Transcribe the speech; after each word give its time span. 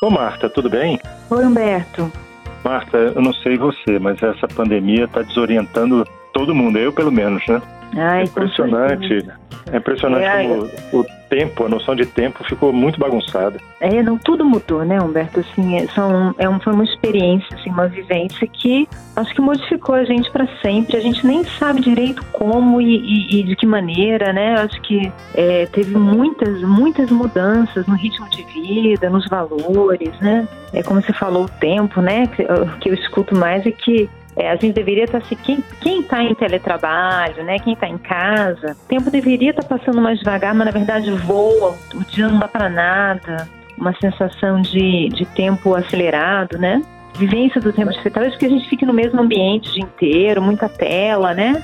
Ô 0.00 0.10
Marta, 0.10 0.48
tudo 0.48 0.70
bem? 0.70 1.00
Oi, 1.28 1.44
Humberto. 1.44 2.12
Marta, 2.62 2.96
eu 2.96 3.20
não 3.20 3.32
sei 3.32 3.58
você, 3.58 3.98
mas 3.98 4.22
essa 4.22 4.46
pandemia 4.46 5.06
está 5.06 5.22
desorientando 5.22 6.06
todo 6.32 6.54
mundo, 6.54 6.78
eu 6.78 6.92
pelo 6.92 7.10
menos, 7.10 7.44
né? 7.48 7.60
Ai, 7.96 8.20
é 8.20 8.24
impressionante. 8.24 9.26
É 9.70 9.76
impressionante 9.76 10.24
É, 10.24 10.42
como 10.42 10.70
o 11.00 11.06
tempo, 11.28 11.64
a 11.64 11.68
noção 11.68 11.94
de 11.94 12.06
tempo 12.06 12.42
ficou 12.44 12.72
muito 12.72 12.98
bagunçada. 12.98 13.58
É, 13.80 14.02
não, 14.02 14.16
tudo 14.16 14.44
mudou, 14.44 14.82
né, 14.84 14.98
Humberto? 15.00 15.40
Assim, 15.40 15.76
é, 15.76 15.86
são, 15.88 16.34
é 16.38 16.48
um, 16.48 16.58
foi 16.58 16.72
uma 16.72 16.84
experiência, 16.84 17.54
assim, 17.54 17.68
uma 17.70 17.86
vivência 17.86 18.46
que 18.46 18.88
acho 19.14 19.34
que 19.34 19.40
modificou 19.40 19.94
a 19.94 20.04
gente 20.04 20.30
para 20.30 20.46
sempre. 20.62 20.96
A 20.96 21.00
gente 21.00 21.26
nem 21.26 21.44
sabe 21.44 21.82
direito 21.82 22.24
como 22.32 22.80
e, 22.80 22.96
e- 22.96 23.40
e 23.40 23.42
de 23.42 23.56
que 23.56 23.66
maneira, 23.66 24.32
né? 24.32 24.54
Acho 24.54 24.80
que 24.80 25.12
é, 25.34 25.66
teve 25.66 25.94
muitas, 25.96 26.62
muitas 26.62 27.10
mudanças 27.10 27.86
no 27.86 27.94
ritmo 27.94 28.28
de 28.30 28.42
vida, 28.44 29.10
nos 29.10 29.26
valores, 29.28 30.18
né? 30.20 30.48
É 30.72 30.82
como 30.82 31.02
você 31.02 31.12
falou, 31.12 31.44
o 31.44 31.48
tempo, 31.48 32.00
né? 32.00 32.24
O 32.74 32.78
que 32.78 32.88
eu 32.88 32.94
escuto 32.94 33.36
mais 33.36 33.66
é 33.66 33.70
que 33.70 34.08
é, 34.38 34.50
a 34.50 34.54
gente 34.54 34.72
deveria 34.72 35.04
estar 35.04 35.20
se 35.22 35.34
quem 35.34 35.64
está 36.00 36.22
em 36.22 36.32
teletrabalho, 36.32 37.42
né? 37.42 37.58
Quem 37.58 37.72
está 37.72 37.88
em 37.88 37.98
casa, 37.98 38.76
o 38.84 38.88
tempo 38.88 39.10
deveria 39.10 39.50
estar 39.50 39.64
passando 39.64 40.00
mais 40.00 40.20
devagar, 40.20 40.54
mas 40.54 40.64
na 40.64 40.70
verdade 40.70 41.10
voa. 41.10 41.76
O 41.92 42.04
dia 42.04 42.28
não 42.28 42.38
dá 42.38 42.46
para 42.46 42.68
nada. 42.68 43.48
Uma 43.76 43.92
sensação 44.00 44.62
de, 44.62 45.08
de 45.08 45.26
tempo 45.26 45.74
acelerado, 45.74 46.56
né? 46.56 46.80
Vivência 47.16 47.60
do 47.60 47.72
tempo 47.72 47.90
de 47.90 48.10
talvez 48.10 48.32
porque 48.34 48.46
a 48.46 48.50
gente 48.50 48.68
fique 48.68 48.86
no 48.86 48.92
mesmo 48.92 49.20
ambiente 49.20 49.70
o 49.70 49.72
dia 49.72 49.82
inteiro, 49.82 50.40
muita 50.40 50.68
tela, 50.68 51.34
né? 51.34 51.60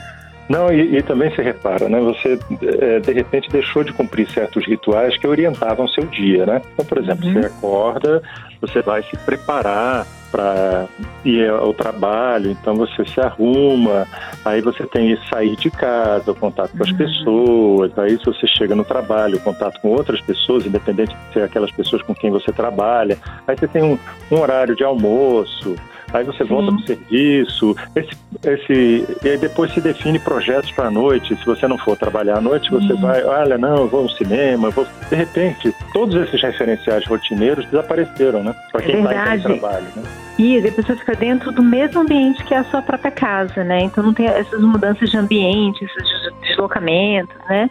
Não, 0.49 0.71
e, 0.73 0.99
e 0.99 1.03
também 1.03 1.35
se 1.35 1.41
repara, 1.41 1.89
né? 1.89 1.99
Você 2.01 2.39
é, 2.81 3.01
de 3.01 3.13
repente 3.13 3.49
deixou 3.51 3.83
de 3.83 3.93
cumprir 3.93 4.29
certos 4.31 4.67
rituais 4.67 5.17
que 5.17 5.27
orientavam 5.27 5.89
seu 5.89 6.05
dia, 6.05 6.45
né? 6.45 6.61
Então, 6.75 6.85
por 6.85 6.99
exemplo, 6.99 7.27
Uhum. 7.27 7.33
você 7.33 7.47
acorda, 7.47 8.23
você 8.61 8.83
vai 8.83 9.03
se 9.05 9.17
preparar 9.19 10.07
para 10.31 10.87
ir 11.25 11.49
ao 11.49 11.73
trabalho, 11.73 12.51
então 12.51 12.75
você 12.75 13.05
se 13.07 13.21
arruma, 13.21 14.05
aí 14.45 14.61
você 14.61 14.85
tem 14.85 15.15
que 15.17 15.29
sair 15.29 15.55
de 15.57 15.71
casa, 15.71 16.33
o 16.33 16.35
contato 16.35 16.77
com 16.77 16.83
as 16.83 16.91
Uhum. 16.91 16.97
pessoas, 16.97 17.99
aí 17.99 18.19
se 18.19 18.25
você 18.25 18.47
chega 18.49 18.75
no 18.75 18.85
trabalho, 18.85 19.37
o 19.37 19.41
contato 19.41 19.81
com 19.81 19.91
outras 19.91 20.21
pessoas, 20.21 20.67
independente 20.67 21.15
de 21.15 21.33
ser 21.33 21.45
aquelas 21.45 21.71
pessoas 21.71 22.03
com 22.03 22.15
quem 22.15 22.31
você 22.33 22.51
trabalha, 22.53 23.17
aí 23.47 23.57
você 23.57 23.69
tem 23.69 23.83
um, 23.85 23.97
um 24.33 24.41
horário 24.41 24.75
de 24.75 24.83
almoço, 24.83 25.77
aí 26.15 26.25
você 26.25 26.45
volta 26.45 26.73
para 26.73 26.81
o 26.81 26.87
serviço, 26.87 27.77
esse, 27.95 28.11
esse, 28.45 29.19
e 29.23 29.29
aí 29.29 29.37
depois 29.37 29.73
se 29.75 29.81
define 29.81 30.19
projetos 30.19 30.71
para 30.73 30.87
a 30.87 30.91
noite. 30.91 31.37
Se 31.37 31.45
você 31.45 31.67
não 31.69 31.77
for 31.77 31.97
trabalhar 31.97 32.39
à 32.39 32.41
noite, 32.41 32.71
você 32.71 32.95
vai, 32.95 33.23
olha, 33.25 33.59
não, 33.59 33.77
eu 33.79 33.89
vou 33.89 34.03
ao 34.03 34.09
cinema, 34.09 34.69
eu 34.69 34.73
vou. 34.73 34.87
De 35.11 35.17
repente, 35.17 35.75
todos 35.93 36.15
esses 36.15 36.41
referenciais 36.41 37.05
rotineiros 37.07 37.67
desapareceram, 37.67 38.43
né? 38.43 38.55
Para 38.73 38.83
quem 38.83 38.97
está 39.01 39.13
em 39.13 39.15
verdade. 39.15 39.43
trabalho, 39.43 39.87
né? 39.97 40.03
E 40.39 40.59
a 40.59 40.73
pessoa 40.73 40.99
fica 40.99 41.15
dentro 41.15 41.53
do 41.53 41.63
mesmo 41.63 42.01
ambiente 42.01 42.43
que 42.45 42.55
é 42.55 42.59
a 42.59 42.65
sua 42.65 42.81
própria 42.83 43.11
casa, 43.11 43.63
né? 43.63 43.83
Então 43.83 44.03
não 44.03 44.15
tem 44.15 44.27
essas 44.27 44.61
mudanças 44.61 45.11
de 45.11 45.17
ambiente, 45.17 45.85
esses 45.85 46.03
des- 46.03 46.49
deslocamentos, 46.49 47.37
né? 47.49 47.69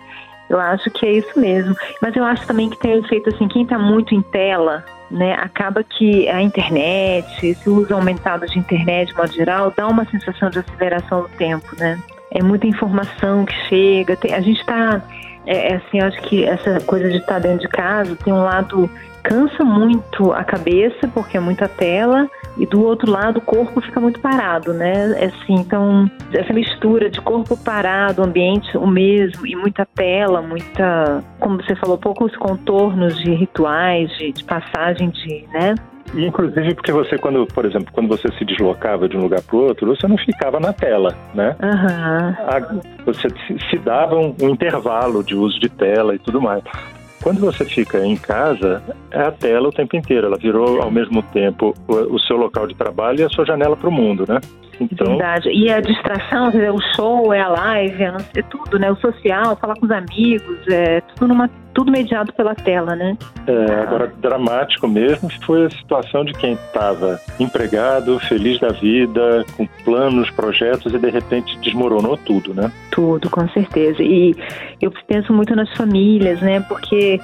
Eu 0.50 0.60
acho 0.60 0.90
que 0.92 1.06
é 1.06 1.14
isso 1.14 1.40
mesmo. 1.40 1.76
Mas 2.02 2.16
eu 2.16 2.24
acho 2.24 2.46
também 2.46 2.70
que 2.70 2.78
tem 2.78 2.94
o 2.94 3.00
efeito 3.06 3.30
assim, 3.30 3.48
quem 3.48 3.64
está 3.64 3.80
muito 3.80 4.14
em 4.14 4.22
tela, 4.22 4.86
né? 5.14 5.33
Acaba 5.36 5.83
que 5.83 6.28
a 6.28 6.42
internet, 6.42 7.45
esse 7.45 7.69
uso 7.69 7.94
aumentado 7.94 8.45
de 8.47 8.58
internet, 8.58 9.09
de 9.09 9.16
modo 9.16 9.31
geral, 9.31 9.72
dá 9.75 9.88
uma 9.88 10.06
sensação 10.06 10.50
de 10.50 10.59
aceleração 10.59 11.22
do 11.22 11.30
tempo, 11.30 11.75
né? 11.78 12.00
É 12.31 12.42
muita 12.42 12.66
informação 12.66 13.45
que 13.45 13.53
chega. 13.69 14.16
tem- 14.17 14.34
a 14.34 14.41
gente 14.41 14.59
está, 14.59 15.02
é, 15.45 15.72
é 15.72 15.75
assim, 15.75 16.02
acho 16.02 16.19
que 16.23 16.44
essa 16.44 16.80
coisa 16.81 17.09
de 17.09 17.17
estar 17.17 17.39
dentro 17.39 17.59
de 17.59 17.67
casa 17.67 18.16
tem 18.16 18.34
um 18.34 18.44
lado 18.44 18.89
cansa 19.22 19.64
muito 19.64 20.34
a 20.34 20.44
cabeça 20.44 21.08
porque 21.14 21.38
é 21.38 21.39
muita 21.39 21.67
tela 21.67 22.28
e 22.58 22.66
do 22.66 22.84
outro 22.84 23.09
lado 23.12 23.38
o 23.38 23.42
corpo 23.42 23.82
fica 23.82 24.00
muito 24.00 24.20
parado, 24.20 24.73
né? 24.73 25.14
É 25.22 25.26
Assim, 25.26 25.56
então 25.56 26.09
essa 26.34 26.54
mistura 26.54 27.09
de 27.09 27.20
corpo 27.22 27.58
parado, 27.58 28.24
ambiente 28.24 28.78
o 28.78 28.86
mesmo 28.88 29.46
e 29.47 29.56
muita 29.56 29.86
tela, 29.86 30.41
muita, 30.41 31.24
como 31.40 31.62
você 31.62 31.75
falou, 31.75 31.97
poucos 31.97 32.36
contornos 32.38 33.18
de 33.18 33.34
rituais, 33.34 34.09
de, 34.18 34.31
de 34.31 34.44
passagem 34.44 35.09
de, 35.09 35.46
né? 35.52 35.75
Inclusive 36.16 36.75
porque 36.75 36.91
você, 36.91 37.18
quando, 37.18 37.47
por 37.47 37.66
exemplo, 37.66 37.88
quando 37.91 38.08
você 38.08 38.31
se 38.38 38.46
deslocava 38.46 39.09
de 39.09 39.18
um 39.18 39.22
lugar 39.22 39.41
para 39.41 39.56
o 39.56 39.64
outro, 39.64 39.88
você 39.96 40.08
não 40.08 40.18
ficava 40.18 40.59
na 40.59 40.72
tela, 40.72 41.16
né? 41.34 41.56
Aham. 41.62 42.38
A- 42.40 43.03
Você 43.06 43.28
se- 43.47 43.58
se 43.70 43.78
dava 43.80 44.16
um, 44.16 44.35
um 44.41 44.50
intervalo 44.50 45.24
de 45.24 45.34
uso 45.35 45.59
de 45.59 45.70
tela 45.70 46.14
e 46.14 46.20
tudo 46.20 46.40
mais. 46.40 46.64
Quando 47.23 47.39
você 47.39 47.63
fica 47.63 48.06
em 48.06 48.17
casa, 48.17 48.84
é 49.09 49.22
a 49.22 49.31
tela 49.31 49.69
o 49.69 49.72
tempo 49.72 49.95
inteiro. 49.95 50.28
Ela 50.28 50.38
virou 50.38 50.81
ao 50.81 50.91
mesmo 50.91 51.23
tempo 51.23 51.73
o, 51.88 52.16
o 52.16 52.19
seu 52.19 52.35
local 52.35 52.67
de 52.67 52.75
trabalho 52.75 53.22
e 53.22 53.23
a 53.23 53.29
sua 53.29 53.45
janela 53.45 53.78
para 53.78 53.88
o 53.88 53.91
mundo, 53.91 54.25
né? 54.28 54.41
Então, 54.79 55.07
Verdade. 55.07 55.50
E 55.50 55.72
a 55.72 55.79
distração, 55.79 56.50
o 56.50 56.95
show, 56.95 57.34
é 57.34 57.39
a 57.39 57.47
live, 57.47 58.03
é, 58.03 58.19
sei, 58.34 58.44
tudo, 58.44 58.78
né? 58.78 58.91
O 58.91 58.95
social, 58.97 59.56
falar 59.56 59.75
com 59.75 59.85
os 59.85 59.91
amigos, 59.91 60.67
é 60.67 61.00
tudo 61.01 61.29
numa 61.29 61.50
tudo 61.73 61.91
mediado 61.91 62.31
pela 62.34 62.53
tela, 62.53 62.95
né? 62.95 63.17
é, 63.47 63.81
agora, 63.81 64.13
dramático 64.19 64.88
mesmo 64.88 65.29
foi 65.44 65.66
a 65.66 65.69
situação 65.72 66.23
de 66.23 66.31
quem 66.34 66.53
estava 66.53 67.19
empregado, 67.40 68.19
feliz 68.19 68.59
da 68.59 68.69
vida, 68.69 69.44
com 69.57 69.66
planos, 69.84 70.29
projetos 70.29 70.94
e 70.94 71.00
de 71.00 71.09
repente 71.09 71.57
desmoronou 71.59 72.16
tudo, 72.16 72.53
né? 72.53 72.72
Tudo, 72.94 73.28
com 73.30 73.48
certeza. 73.50 74.04
E 74.04 74.36
eu 74.80 74.94
penso 75.08 75.34
muito 75.34 75.56
nas 75.56 75.70
famílias, 75.76 76.40
né? 76.42 76.59
Porque 76.62 77.20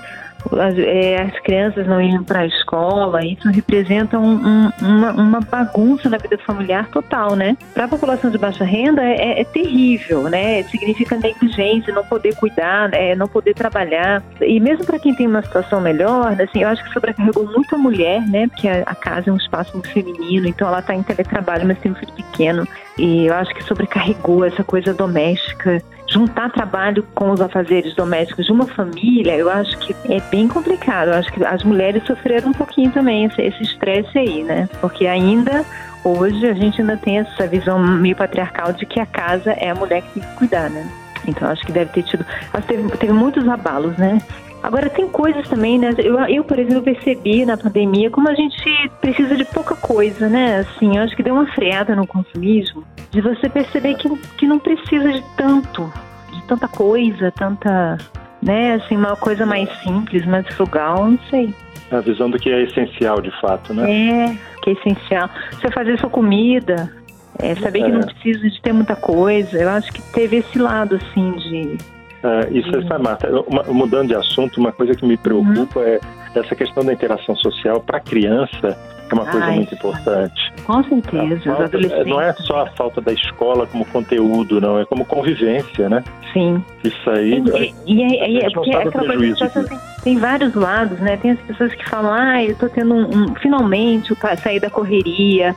as, 0.54 0.78
é, 0.78 1.22
as 1.22 1.40
crianças 1.42 1.86
não 1.88 2.02
iam 2.02 2.24
para 2.24 2.40
a 2.42 2.46
escola, 2.46 3.24
isso 3.26 3.48
representa 3.50 4.18
um- 4.18 4.36
um- 4.46 4.70
uma, 4.82 5.12
uma 5.12 5.40
bagunça 5.42 6.10
na 6.10 6.18
vida 6.18 6.38
familiar 6.40 6.88
total, 6.90 7.36
né? 7.36 7.58
Para 7.74 7.86
a 7.86 7.88
população 7.88 8.32
de 8.32 8.38
baixa 8.38 8.64
renda 8.64 9.04
é, 9.04 9.16
é- 9.16 9.42
é 9.42 9.44
terrível, 9.44 10.24
né? 10.24 10.64
Significa 10.64 11.18
negligência, 11.18 11.94
não 11.94 12.04
poder 12.06 12.36
cuidar, 12.36 12.94
é, 12.94 13.16
não 13.16 13.28
poder 13.28 13.54
trabalhar. 13.54 14.24
E 14.42 14.60
mesmo 14.60 14.86
para 14.86 15.00
quem 15.00 15.14
tem 15.14 15.28
uma 15.28 15.42
situação 15.42 15.82
melhor, 15.82 16.36
assim, 16.42 16.64
eu 16.64 16.70
acho 16.70 16.84
que 16.84 16.94
sobrecarregou 16.94 17.46
muito 17.46 17.76
a 17.76 17.78
mulher, 17.78 18.22
né? 18.28 18.48
Porque 18.48 18.68
a, 18.68 18.84
a 18.86 18.96
casa 18.96 19.30
é 19.30 19.34
um 19.34 19.38
espaço 19.38 19.74
muito 19.74 19.90
feminino, 19.92 20.48
então 20.48 20.68
ela 20.68 20.80
está 20.80 20.96
em 20.96 21.04
teletrabalho, 21.04 21.66
mas 21.68 21.80
tem 21.80 21.92
um 21.92 21.96
filho 21.96 22.14
pequeno. 22.14 22.68
E 22.98 23.28
eu 23.28 23.34
acho 23.34 23.54
que 23.54 23.64
sobrecarregou 23.64 24.44
essa 24.46 24.64
coisa 24.64 24.94
doméstica 24.94 25.82
juntar 26.10 26.52
trabalho 26.52 27.04
com 27.14 27.32
os 27.32 27.40
afazeres 27.40 27.94
domésticos 27.96 28.46
de 28.46 28.52
uma 28.52 28.66
família, 28.66 29.36
eu 29.36 29.50
acho 29.50 29.78
que 29.78 29.96
é 30.12 30.20
bem 30.30 30.48
complicado. 30.48 31.10
Eu 31.10 31.16
acho 31.16 31.32
que 31.32 31.44
as 31.44 31.64
mulheres 31.64 32.04
sofreram 32.06 32.50
um 32.50 32.54
pouquinho 32.54 32.92
também 32.92 33.26
esse 33.26 33.42
esse 33.42 33.64
estresse 33.64 34.18
aí, 34.18 34.44
né? 34.44 34.68
Porque 34.82 35.06
ainda 35.08 35.64
hoje 36.04 36.48
a 36.48 36.54
gente 36.54 36.82
ainda 36.82 36.98
tem 36.98 37.20
essa 37.20 37.48
visão 37.48 37.80
meio 37.80 38.16
patriarcal 38.16 38.74
de 38.74 38.86
que 38.86 39.00
a 39.00 39.06
casa 39.06 39.52
é 39.52 39.70
a 39.70 39.76
mulher 39.76 40.02
que 40.02 40.20
tem 40.20 40.24
que 40.24 40.36
cuidar, 40.36 40.70
né? 40.70 40.88
Então 41.28 41.48
acho 41.48 41.66
que 41.66 41.72
deve 41.72 41.92
ter 41.92 42.04
tido. 42.04 42.26
Acho 42.54 42.68
que 42.68 42.74
teve, 42.74 42.98
teve 42.98 43.14
muitos 43.14 43.48
abalos, 43.48 43.96
né? 43.98 44.20
Agora 44.62 44.90
tem 44.90 45.08
coisas 45.08 45.48
também, 45.48 45.80
né? 45.80 45.94
Eu, 46.00 46.20
eu, 46.26 46.44
por 46.44 46.60
exemplo, 46.60 46.82
percebi 46.82 47.46
na 47.46 47.56
pandemia 47.56 48.10
como 48.10 48.28
a 48.28 48.34
gente 48.34 48.90
precisa 49.00 49.38
de 49.38 49.46
pouca 49.46 49.76
coisa, 49.76 50.28
né? 50.28 50.58
Assim, 50.58 50.98
eu 50.98 51.04
acho 51.04 51.16
que 51.16 51.24
deu 51.24 51.34
uma 51.34 51.48
freada 51.48 51.96
no 51.96 52.06
consumismo 52.06 52.84
de 53.12 53.22
você 53.22 53.50
perceber 53.50 53.96
que, 53.96 54.10
que 54.38 54.48
não 54.48 54.60
precisa 54.60 55.12
de 55.12 55.24
tanto, 55.36 55.92
de 56.32 56.42
tanta 56.44 56.68
coisa, 56.68 57.32
tanta, 57.32 57.98
né? 58.42 58.74
Assim, 58.76 58.96
uma 58.96 59.16
coisa 59.16 59.46
mais 59.46 59.70
simples, 59.82 60.26
mais 60.26 60.48
frugal, 60.56 61.06
não 61.10 61.20
sei. 61.30 61.54
A 61.92 62.00
visão 62.02 62.30
do 62.30 62.38
que 62.38 62.50
é 62.52 62.64
essencial 62.64 63.20
de 63.20 63.32
fato, 63.42 63.74
né? 63.74 63.90
É, 63.92 64.38
que 64.62 64.70
é 64.70 64.74
essencial. 64.74 65.30
Você 65.54 65.72
fazer 65.72 66.00
sua 66.00 66.10
comida, 66.10 66.92
é, 67.40 67.56
saber 67.56 67.80
que 67.80 67.86
É. 67.86 67.90
não 67.90 68.02
precisa 68.02 68.48
de 68.48 68.62
ter 68.62 68.74
muita 68.74 68.96
coisa. 68.96 69.58
Eu 69.58 69.70
acho 69.70 69.92
que 69.92 70.02
teve 70.14 70.38
esse 70.38 70.60
lado, 70.60 70.96
assim, 70.98 71.32
de. 71.32 71.78
É, 72.22 72.50
isso 72.52 72.70
Uhum. 72.78 72.94
é 72.94 72.98
Marta. 73.00 73.28
Uma- 73.48 73.64
mudando 73.64 74.10
de 74.10 74.16
assunto, 74.16 74.60
uma 74.60 74.72
coisa 74.72 74.94
que 74.94 75.06
me 75.06 75.18
preocupa 75.18 75.80
é 75.82 76.00
essa 76.36 76.54
questão 76.54 76.84
da 76.86 76.94
interação 76.94 77.36
social 77.38 77.80
para 77.82 77.98
a 77.98 78.02
criança 78.02 78.78
é 79.12 79.14
uma 79.16 79.26
coisa 79.26 79.46
Ai, 79.46 79.56
muito 79.56 79.74
importante. 79.74 80.54
Com 80.66 80.84
certeza, 80.84 81.36
os 81.36 81.44
falta- 81.44 81.64
adolescentes. 81.66 82.08
não 82.08 82.22
é 82.22 82.34
só 82.34 82.62
a 82.62 82.66
falta 82.68 83.02
da 83.02 83.12
escola 83.14 83.66
como 83.68 83.86
conteúdo, 83.86 84.60
não, 84.62 84.80
é 84.80 84.86
como 84.86 85.06
convivência, 85.06 85.90
né? 85.90 86.04
Sim. 86.34 86.64
Isso 86.84 87.10
aí. 87.10 87.42
E, 87.44 87.74
e, 87.86 88.02
e, 88.04 88.38
e 88.38 88.38
é 88.40 88.50
porque 88.52 88.76
aquela 88.76 88.92
coisa 89.16 89.50
tem, 89.50 89.80
tem 90.04 90.18
vários 90.18 90.54
lados, 90.54 91.00
né? 91.00 91.18
Tem 91.18 91.32
as 91.32 91.40
pessoas 91.42 91.74
que 91.74 91.88
falam, 91.90 92.14
ah, 92.14 92.44
eu 92.44 92.56
tô 92.56 92.70
tendo 92.70 92.94
um, 92.94 93.10
um- 93.32 93.36
finalmente 93.36 94.14
saí 94.44 94.60
da 94.60 94.70
correria, 94.70 95.50
é, 95.50 95.56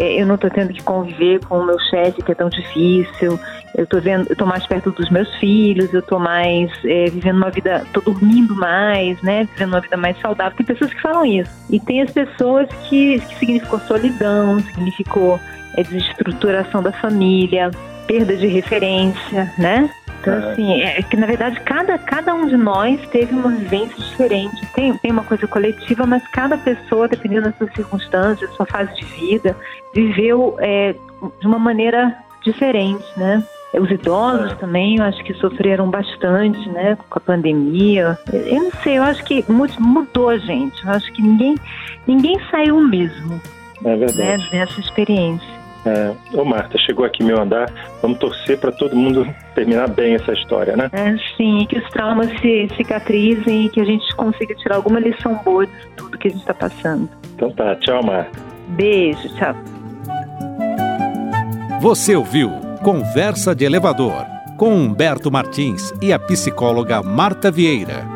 eu 0.00 0.26
não 0.26 0.36
tô 0.36 0.48
tendo 0.48 0.72
que 0.72 0.82
conviver 0.82 1.44
com 1.46 1.58
o 1.58 1.66
meu 1.66 1.78
chefe 1.78 2.22
que 2.22 2.32
é 2.32 2.34
tão 2.34 2.48
difícil, 2.48 3.38
eu 3.74 3.86
tô 3.86 4.00
vendo, 4.00 4.26
eu 4.28 4.36
tô 4.36 4.44
mais 4.44 4.66
perto 4.66 4.90
dos 4.90 5.08
meus 5.10 5.32
filhos, 5.36 5.92
eu 5.94 6.02
tô 6.02 6.18
mais 6.18 6.70
é, 6.84 7.06
vivendo 7.06 7.36
uma 7.36 7.50
vida, 7.50 7.86
tô 7.92 8.00
dormindo 8.00 8.54
mais, 8.54 9.20
né? 9.22 9.44
Vivendo 9.52 9.68
uma 9.70 9.80
vida 9.80 9.96
mais 9.96 10.20
saudável. 10.20 10.56
Tem 10.56 10.66
pessoas 10.66 10.92
que 10.92 11.00
falam 11.00 11.24
isso. 11.24 11.50
E 11.70 11.78
tem 11.78 12.02
as 12.02 12.10
pessoas 12.10 12.68
que, 12.88 13.20
que 13.20 13.38
significou 13.38 13.78
solidão, 13.80 14.58
significou 14.60 15.38
é, 15.76 15.82
desestruturação 15.82 16.82
da 16.82 16.92
família, 16.92 17.70
perda 18.06 18.36
de 18.36 18.46
referência, 18.46 19.52
né? 19.56 19.88
Então, 20.20 20.34
é. 20.34 20.52
assim, 20.52 20.82
é 20.82 21.02
que 21.02 21.16
na 21.16 21.26
verdade 21.26 21.60
cada, 21.60 21.98
cada 21.98 22.34
um 22.34 22.46
de 22.46 22.56
nós 22.56 23.00
teve 23.08 23.34
uma 23.34 23.50
vivência 23.50 23.96
diferente. 23.96 24.66
Tem, 24.74 24.96
tem 24.98 25.10
uma 25.10 25.24
coisa 25.24 25.46
coletiva, 25.46 26.06
mas 26.06 26.26
cada 26.28 26.58
pessoa, 26.58 27.08
dependendo 27.08 27.42
das 27.42 27.56
suas 27.56 27.72
circunstâncias, 27.72 28.52
sua 28.54 28.66
fase 28.66 28.94
de 28.94 29.04
vida, 29.04 29.56
viveu 29.94 30.56
é, 30.58 30.94
de 31.40 31.46
uma 31.46 31.58
maneira 31.58 32.16
diferente, 32.42 33.04
né? 33.16 33.42
Os 33.72 33.88
idosos 33.88 34.52
é. 34.52 34.54
também, 34.56 34.96
eu 34.96 35.04
acho 35.04 35.22
que 35.22 35.32
sofreram 35.34 35.88
bastante, 35.88 36.68
né, 36.70 36.98
com 37.08 37.18
a 37.18 37.20
pandemia. 37.20 38.18
Eu 38.32 38.64
não 38.64 38.72
sei, 38.82 38.98
eu 38.98 39.02
acho 39.04 39.22
que 39.24 39.44
mudou 39.48 40.28
a 40.28 40.38
gente. 40.38 40.84
Eu 40.84 40.90
acho 40.90 41.12
que 41.12 41.22
ninguém, 41.22 41.54
ninguém 42.04 42.36
saiu 42.50 42.80
mesmo. 42.80 43.40
É 43.84 43.96
verdade. 43.96 44.42
Né, 44.52 44.66
dessa 44.66 44.80
experiência. 44.80 45.59
É, 45.84 46.12
ô 46.34 46.44
Marta, 46.44 46.78
chegou 46.78 47.04
aqui 47.04 47.22
meu 47.22 47.40
andar, 47.40 47.72
vamos 48.02 48.18
torcer 48.18 48.58
para 48.58 48.70
todo 48.70 48.94
mundo 48.94 49.26
terminar 49.54 49.88
bem 49.88 50.14
essa 50.14 50.32
história, 50.32 50.76
né? 50.76 50.90
É, 50.92 51.16
sim, 51.36 51.66
que 51.68 51.78
os 51.78 51.88
traumas 51.90 52.28
se 52.40 52.68
cicatrizem 52.76 53.66
e 53.66 53.68
que 53.70 53.80
a 53.80 53.84
gente 53.84 54.14
consiga 54.14 54.54
tirar 54.56 54.76
alguma 54.76 55.00
lição 55.00 55.40
boa 55.44 55.66
de 55.66 55.72
tudo 55.96 56.18
que 56.18 56.28
a 56.28 56.30
gente 56.30 56.40
está 56.40 56.54
passando. 56.54 57.08
Então 57.34 57.50
tá, 57.52 57.74
tchau 57.76 58.02
Marta. 58.02 58.38
Beijo, 58.68 59.28
tchau. 59.36 59.54
Você 61.80 62.14
ouviu 62.14 62.50
Conversa 62.82 63.54
de 63.54 63.64
Elevador 63.64 64.26
com 64.56 64.74
Humberto 64.74 65.30
Martins 65.30 65.90
e 66.02 66.12
a 66.12 66.18
psicóloga 66.18 67.02
Marta 67.02 67.50
Vieira. 67.50 68.09